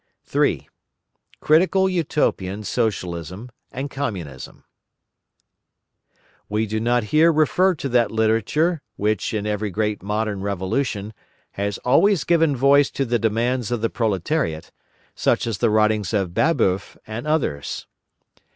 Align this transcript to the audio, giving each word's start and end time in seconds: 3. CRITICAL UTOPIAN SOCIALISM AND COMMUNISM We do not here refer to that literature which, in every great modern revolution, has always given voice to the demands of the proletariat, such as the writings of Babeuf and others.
3. 0.25 0.67
CRITICAL 1.41 1.87
UTOPIAN 1.87 2.63
SOCIALISM 2.63 3.49
AND 3.71 3.91
COMMUNISM 3.91 4.63
We 6.49 6.65
do 6.65 6.79
not 6.79 7.03
here 7.13 7.31
refer 7.31 7.75
to 7.75 7.87
that 7.87 8.09
literature 8.09 8.81
which, 8.95 9.31
in 9.31 9.45
every 9.45 9.69
great 9.69 10.01
modern 10.01 10.41
revolution, 10.41 11.13
has 11.51 11.77
always 11.85 12.23
given 12.23 12.55
voice 12.55 12.89
to 12.89 13.05
the 13.05 13.19
demands 13.19 13.69
of 13.69 13.81
the 13.81 13.91
proletariat, 13.91 14.71
such 15.13 15.45
as 15.45 15.59
the 15.59 15.69
writings 15.69 16.15
of 16.15 16.33
Babeuf 16.33 16.97
and 17.05 17.27
others. 17.27 17.85